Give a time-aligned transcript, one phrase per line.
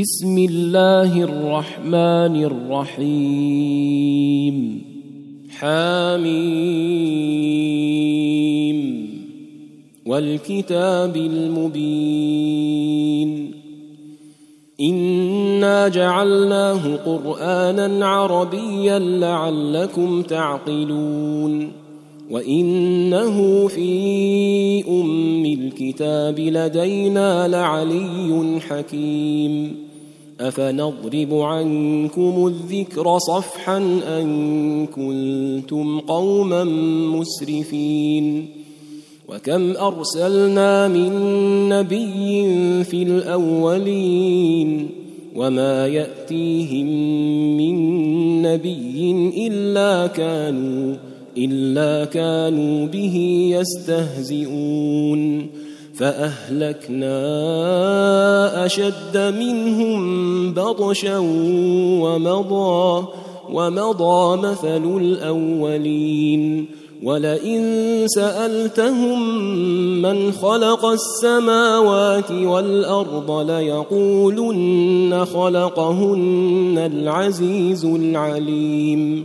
[0.00, 4.82] بسم الله الرحمن الرحيم.
[5.50, 6.40] حاميم.
[10.06, 13.52] والكتاب المبين.
[14.80, 21.72] إنا جعلناه قرآنا عربيا لعلكم تعقلون.
[22.30, 29.83] وإنه في أم الكتاب لدينا لعلي حكيم.
[30.40, 36.64] أفنضرب عنكم الذكر صفحا أن كنتم قوما
[37.14, 38.48] مسرفين
[39.28, 41.12] وكم أرسلنا من
[41.68, 44.88] نبي في الأولين
[45.36, 46.86] وما يأتيهم
[47.56, 47.76] من
[48.42, 49.10] نبي
[49.46, 50.96] إلا كانوا
[51.38, 53.16] إلا كانوا به
[53.60, 55.46] يستهزئون
[55.98, 57.16] فأهلكنا
[58.66, 61.18] أشد منهم بطشا
[62.02, 63.06] ومضى
[63.52, 66.66] ومضى مثل الأولين.
[67.02, 67.62] ولئن
[68.06, 69.38] سألتهم
[70.02, 79.24] من خلق السماوات والأرض ليقولن خلقهن العزيز العليم.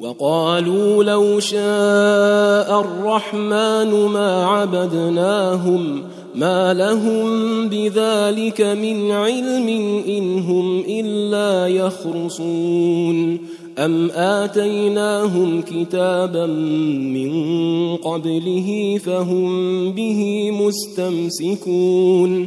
[0.00, 6.02] وقالوا لو شاء الرحمن ما عبدناهم
[6.34, 9.68] ما لهم بذلك من علم
[10.08, 13.38] إن هم إلا يخرصون.
[13.78, 17.32] أم آتيناهم كتابا من
[17.96, 22.46] قبله فهم به مستمسكون.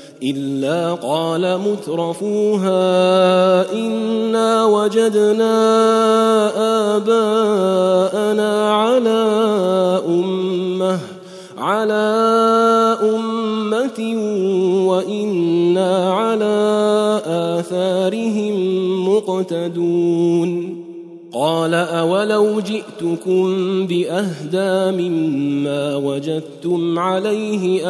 [0.23, 2.81] إلا قال مترفوها
[3.73, 5.55] إنا وجدنا
[6.95, 9.21] آباءنا على
[10.07, 10.99] أمة
[11.57, 12.03] على
[13.01, 13.99] أمة
[14.87, 16.57] وإنا على
[17.25, 18.55] آثارهم
[19.09, 20.70] مقتدون.
[21.51, 23.47] قال أولو جئتكم
[23.87, 27.87] بأهدى مما وجدتم عليه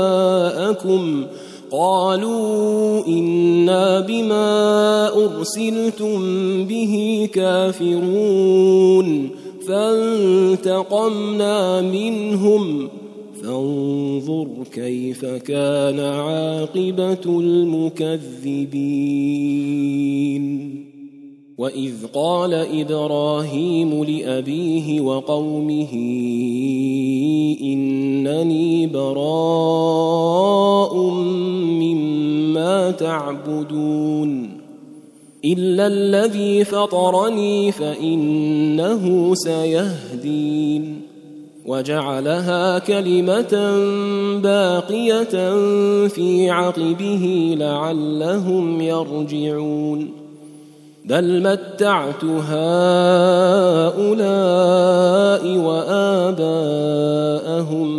[0.00, 1.24] آباءكم
[1.70, 6.18] قالوا إنا بما أرسلتم
[6.64, 9.30] به كافرون
[9.68, 11.00] فانتقمنا
[11.80, 12.88] منهم
[13.42, 18.88] فانظر كيف كان عاقبة المكذبين
[21.58, 25.92] واذ قال إبراهيم لابيه وقومه
[27.62, 30.30] انني براء
[31.82, 34.50] مما تعبدون
[35.44, 41.00] الا الذي فطرني فانه سيهدين
[41.66, 43.52] وجعلها كلمه
[44.42, 45.54] باقيه
[46.08, 50.17] في عقبه لعلهم يرجعون
[51.08, 52.48] بل متعت هؤلاء
[55.56, 56.44] واباءهم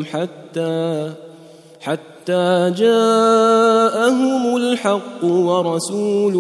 [0.06, 1.12] حتى
[1.80, 6.34] حتى جاءهم الحق ورسول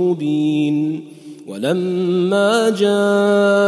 [0.00, 1.04] مبين.
[1.48, 3.62] ولما جاءهم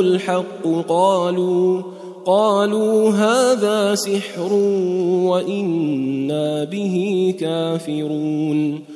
[0.00, 1.82] الحق قالوا
[2.26, 4.52] قالوا هذا سحر
[5.22, 8.95] وأنا به كافرون.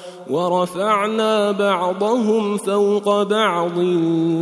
[0.31, 3.79] ورفعنا بعضهم فوق بعض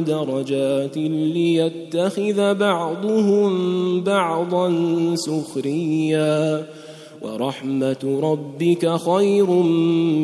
[0.08, 3.52] درجات ليتخذ بعضهم
[4.02, 4.72] بعضا
[5.16, 6.66] سخريا.
[7.22, 9.50] ورحمة ربك خير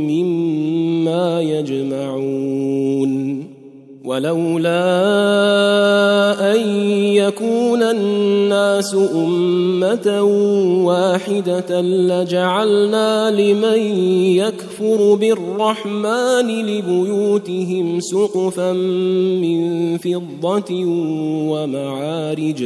[0.10, 3.16] مما يجمعون.
[4.06, 4.82] ولولا
[6.54, 6.60] أن
[7.14, 10.22] يكون الناس أمة
[10.86, 13.80] واحدة لجعلنا لمن
[14.38, 18.72] يكفر بالرحمن لبيوتهم سقفا
[19.42, 20.86] من فضة
[21.50, 22.66] ومعارج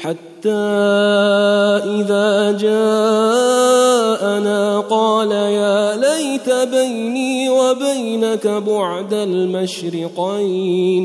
[0.00, 0.50] حتى
[2.00, 4.00] إذا جاءنا
[4.80, 11.04] قال يا ليت بيني وبينك بعد المشرقين.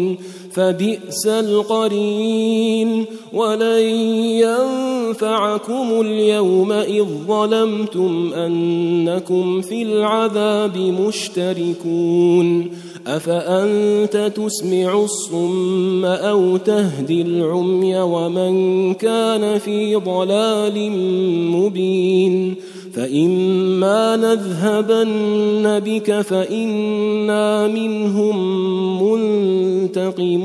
[0.55, 3.05] فبئس القرين.
[3.33, 3.81] ولن
[4.19, 12.71] ينفعكم اليوم اذ ظلمتم انكم في العذاب مشتركون.
[13.07, 20.91] افانت تسمع الصم أو تهدي العمي ومن كان في ضلال
[21.51, 22.55] مبين.
[22.93, 28.37] فإما نذهبن بك فإنا منهم
[29.03, 30.44] منتقمون.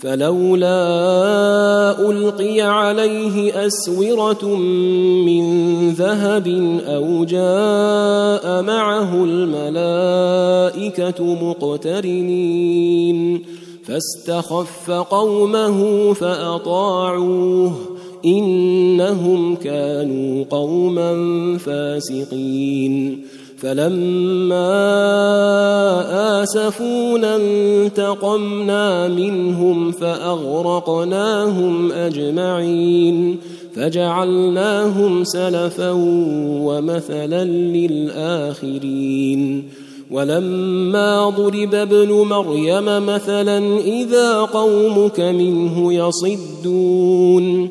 [0.00, 0.80] فلولا
[2.10, 4.56] ألقي عليه أسورة
[5.26, 5.44] من
[5.90, 6.48] ذهب
[6.86, 13.18] أو جاء معه الملائكة مقترنين
[13.84, 17.72] فاستخف قومه فأطاعوه
[18.24, 21.12] إنهم كانوا قوما
[21.58, 23.24] فاسقين
[23.60, 24.68] فلما
[26.42, 33.38] آسفونا انتقمنا منهم فأغرقناهم أجمعين
[33.74, 35.90] فجعلناهم سلفا
[36.62, 39.64] ومثلا للآخرين
[40.10, 47.70] ولما ضرب ابن مريم مثلا إذا قومك منه يصدون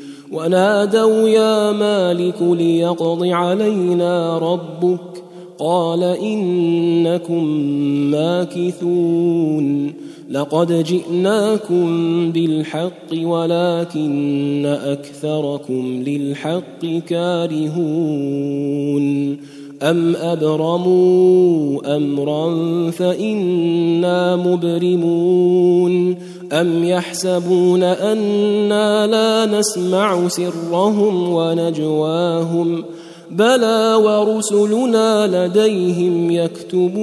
[0.31, 5.23] ونادوا يا مالك ليقض علينا ربك
[5.59, 7.43] قال إنكم
[8.11, 9.93] ماكثون
[10.31, 11.85] لقد جئناكم
[12.31, 18.51] بالحق ولكن أكثركم للحق كارهون
[19.83, 22.51] أم أبرموا أمرا
[22.91, 26.15] فإنا مبرمون
[26.51, 32.83] ام يحسبون أنا لا نسمع سرهم ونجواهم
[33.31, 37.01] بلى ورسلنا لديهم يكتبون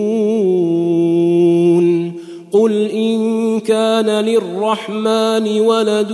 [2.53, 6.13] قل ان كان للرحمن ولد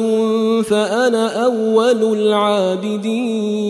[0.66, 3.64] فانا اول العابدين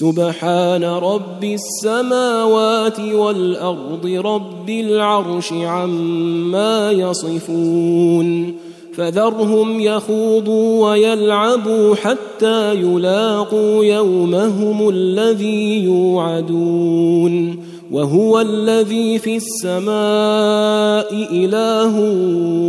[0.00, 8.54] سبحان رب السماوات والأرض رب العرش عما يصفون
[8.94, 21.98] فذرهم يخوضوا ويلعبوا حتى يلاقوا يومهم الذي يوعدون وهو الذي في السماء إله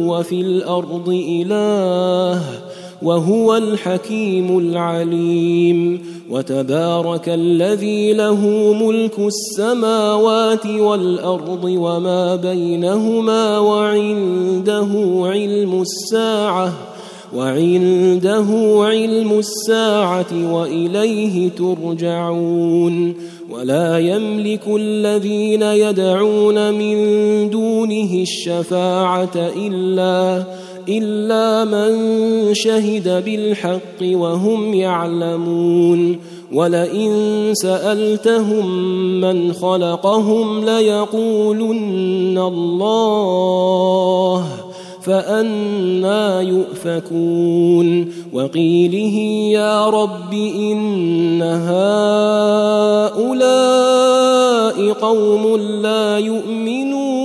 [0.07, 2.41] وفي الأرض إله
[3.01, 8.39] وهو الحكيم العليم وتبارك الذي له
[8.73, 14.87] ملك السماوات والأرض وما بينهما وعنده
[15.25, 16.73] علم الساعة
[17.35, 18.45] وعنده
[18.79, 23.15] علم الساعة وإليه ترجعون
[23.49, 26.95] ولا يملك الذين يدعون من
[27.49, 30.43] دونه الشفاعة إلا
[30.89, 36.19] إلا من شهد بالحق وهم يعلمون
[36.53, 44.45] ولئن سألتهم من خلقهم ليقولن الله
[45.01, 49.17] فأنا يؤفكون وقيله
[49.51, 52.65] يا رب إن هؤلاء
[54.91, 57.24] قوم لا يؤمنون